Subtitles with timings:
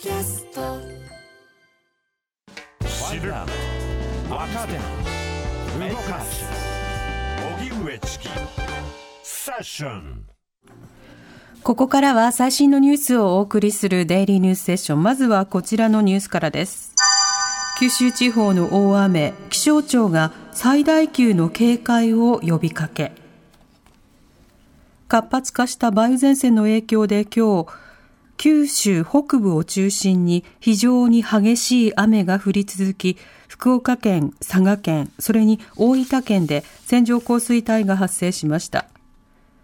[0.00, 0.78] キャスト
[2.86, 6.44] 知る若手動かす
[7.58, 8.28] 荻上チキ
[9.24, 10.24] セッション
[11.64, 15.02] ここからは最新のニュースをお送りするデイリーニュースセッション。
[15.02, 16.94] まずはこちらのニュースからです。
[17.80, 23.10] 九州地方の大雨、気象庁が最大級の警戒を呼びかけ。
[25.08, 27.87] 活発化した梅雨前線の影響で今日、
[28.38, 38.86] 九州北部を中心に非常に激しい雨が降り続き、福岡県、佐賀県、それに大分県で線状降水帯が発生しました。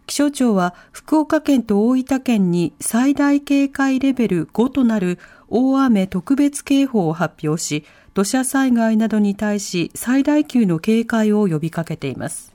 [0.07, 12.54] 気象庁は福岡県と大分県に最大警戒レベル5となる大雨特別警報を発表し、土砂災害などに対し最大級の警戒を呼びかけています。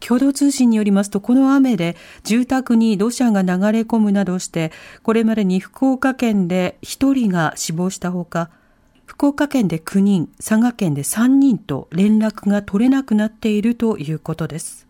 [0.00, 8.50] 共同通信によりますと、この雨で住宅に土砂が流れ込むなどして、これまでに福岡県で1人が死亡したほか、
[9.06, 14.86] 福岡県で9人、佐賀県で3人と連絡が取れなくなっているということです。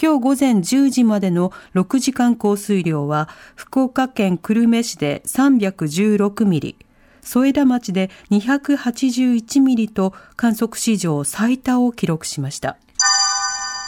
[0.00, 6.76] 今日午前10時までの6時間降水量は、福岡県久留米市で316ミリ、
[7.22, 12.76] 添田町で281ミリと観測史上最多を記録しました。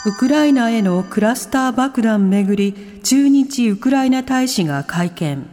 [0.05, 5.45] ウクライナへのクラスター爆弾めぐり、駐日ウクライナ大使が会見。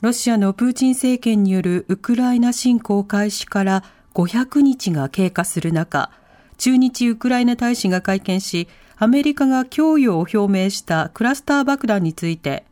[0.00, 6.10] ロシアのプーチン政権によるウクライナ侵攻開始から500日が経過する中、
[6.56, 12.64] 駐日ウクライナ大使が会見し、アメリカが供与を表明したクラスター爆弾について、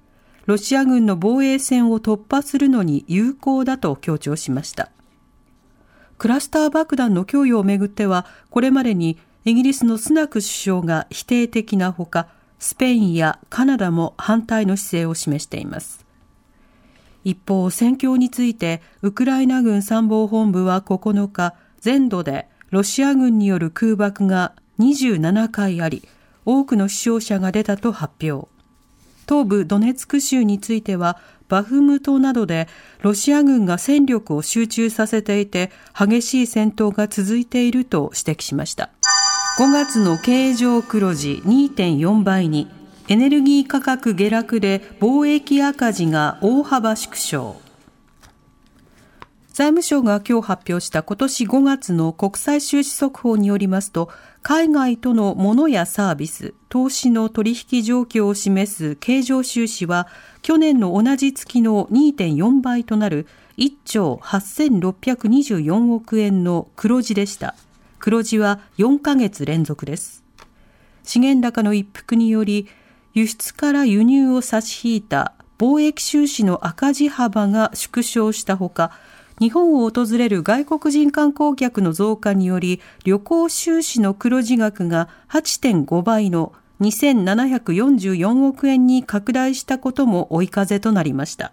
[0.46, 4.90] ロシア軍の防衛線を突破するのに有効だと強調しました。
[6.18, 16.04] クラスター爆弾の供与をめぐっては、これまでにイギリスのスナク首相が否定的なほか、スペインやカナダも反対の姿勢を示しています。
[17.24, 26.08] 一方、戦況について、ウクライナ軍参謀本部は9日、全土でロシア軍による空爆が27回あり、
[26.44, 28.48] 多くの死傷者が出たと発表。
[29.26, 31.18] 東部ドネツク州については、
[31.48, 32.68] バフムトなどで
[33.02, 38.90] ロシア軍が戦力を集中させていて激しい戦闘が続いていると指摘しました。
[39.58, 42.68] 5月の経常黒字2.4倍に
[43.06, 47.63] エネルギー価格下落で貿易赤字が大幅縮小。
[49.54, 54.10] 財務省が今日発表した今年5月の国際収支速報によりますと、
[54.42, 60.08] 海外との物やサービス、投資の取引状況を示す経常収支は、
[60.42, 67.54] 去年の同じ月の2.4倍となる1兆8624億円の黒字でした。
[68.00, 70.24] 黒字は4ヶ月連続です。
[71.04, 72.66] 資源高の一服により、
[73.12, 78.90] 輸出から輸入を差し引いた貿易収支の赤字幅が縮小したほか、
[79.40, 91.52] 日本を訪れる外国人観光客の増加により、旅行収支の黒字額が8.5倍の2744億円に拡大したことも追い風となりました。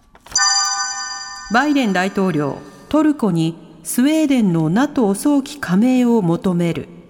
[1.53, 2.59] バイデン大統領、
[2.89, 7.00] トルコにスウェーデンの NATO 早期加盟を求める。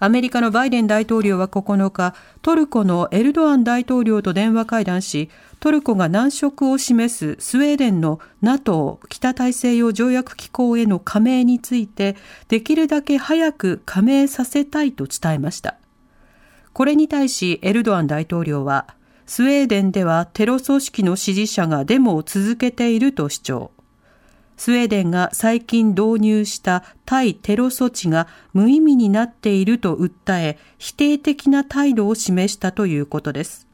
[0.00, 12.16] アメリカのバイデン大統領は9日、トルコのエルドアン大統領と電話会談し、トルコが難色を示すスウェーデンの NATO 北大西洋条約機構への加盟について、
[12.48, 15.76] できるだけ早く加盟させたいと伝えました。
[16.72, 18.86] これに対しエルドアン大統領は、
[19.26, 23.70] スウェーデンではテロ組織の支持者がデモを続けていると主張。
[24.56, 33.66] スウェーデンが最近導入した対テロ措置が無意味になっていると訴え、否定的な態度を示したということです。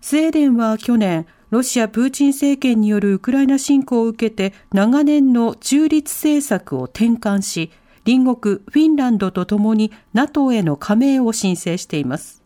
[0.00, 7.70] スウェーデンは去年、ロシア・プーチン政権によるウクライナ侵攻を受けて長年の中立政策を転換し、
[8.04, 12.42] 隣国フィンランドとともに NATO への加盟を申請しています。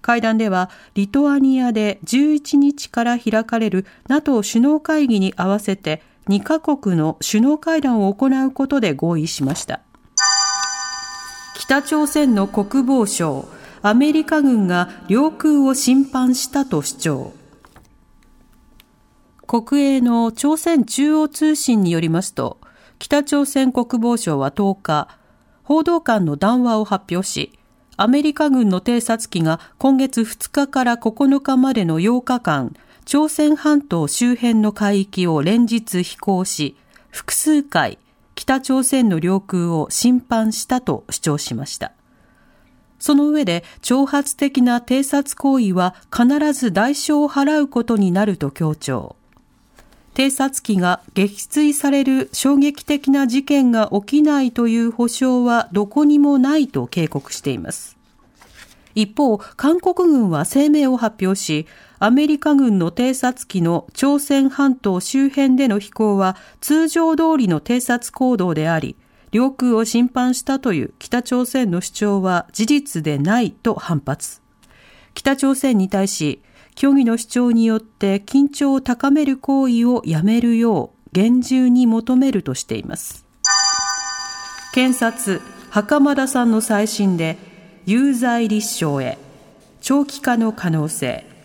[0.00, 9.80] 会談ではリトアニアで11日から開かれる NATO 首脳会議に合わせて2カ国の首脳会談を行うことで合意しました。
[11.54, 13.48] 北朝鮮の国防省、
[13.82, 17.32] アメリカ軍が領空を侵犯したと主張。
[19.46, 22.58] 国営の朝鮮中央通信によりますと、
[22.98, 25.08] 北朝鮮国防省は10日、
[25.62, 27.56] 報道官の談話を発表し、
[27.96, 32.74] アメリカ軍の偵察機が今月2日から9日までの8日間、
[33.06, 36.74] 朝鮮半島周辺の海域を連日飛行し、
[37.10, 38.00] 複数回
[38.34, 41.92] 北朝鮮の領空を侵犯したと主張しました。
[42.98, 49.14] その上で挑発的な偵察行為は必ず代償を払うことになると強調。
[50.14, 57.96] 偵察機が撃墜される衝撃的な事件が起きないという保証はどこにもないと警告しています。
[58.96, 61.66] 一方、韓国軍は声明を発表し、
[61.98, 68.96] アメリカ軍の偵察機の朝鮮半島周辺での飛行は通常通りの偵察行動であり、
[69.32, 74.42] 領空を侵犯したという北朝鮮の主張は事実でないと反発。
[75.14, 76.42] 北朝鮮に対し、
[76.78, 83.24] 虚偽の主張によって緊張を高める行為をやめるよう厳重に求めるとしています。
[84.74, 85.40] 検察、
[85.70, 87.38] 袴田さんの再審で
[87.86, 89.16] 有罪立証へ
[89.80, 91.35] 長期化の可能性。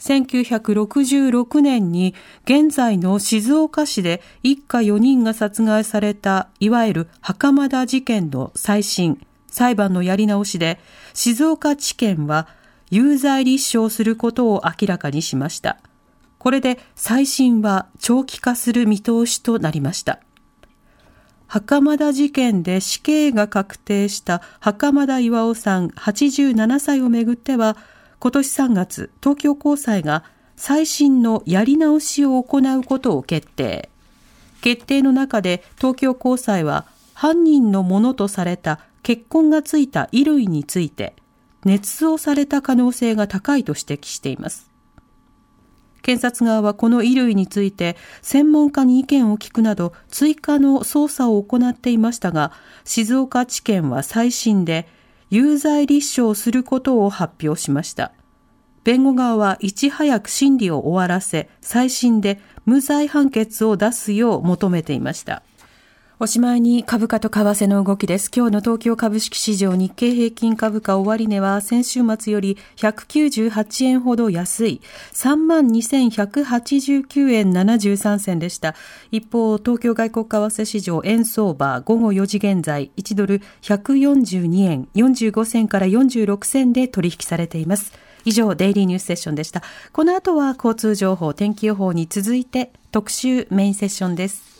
[0.00, 2.14] 1966年に
[2.44, 10.80] 現在の静岡市で一家4人が殺害されたいわゆる袴田事件の再審、裁判のやり直しで
[11.14, 12.48] 静岡地検は
[12.90, 15.78] 有罪立証することを明らかにしました。
[16.38, 20.20] これで再審は長期化する見通しとなりました。
[21.46, 27.76] 袴田事件で死刑が確定した袴田巌さん87歳をめぐっては、
[28.20, 30.24] 今年3月、東京高裁が
[30.54, 33.88] 再審のやり直しを行うことを決定。
[34.60, 36.84] 決定の中で東京高裁は
[37.14, 41.14] 犯人のものとされた血痕がついた衣類について
[41.64, 44.70] 捏造された可能性が高いと指摘しています。
[46.02, 52.52] 検察側はこの衣類について専門家に意見を聞くなど追加の捜査を行っていましたが、
[52.84, 54.88] 静岡地検は再審で
[55.30, 58.12] 有罪立証することを発表しました。
[58.82, 65.42] 弁護側はいち早く審理を終わらせ、再審で無罪判決を出すよう求めていました。
[66.22, 68.30] おしまいに株価と為替の動きです。
[68.30, 74.82] 今日の東京株式市場日経平均株価終値は先週末より198円ほど安い
[75.14, 78.74] 32,189円73銭でした。
[79.10, 87.94] 一方、東京外国為替市場円相場午後4時現在1ドル142円45銭から46銭で取引されています。
[88.26, 89.62] 以上、デイリーニュースセッションでした。
[89.94, 94.59] この後は交通情報、天気予報に続いて特集メインセッションです。